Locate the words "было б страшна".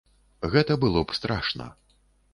0.85-1.71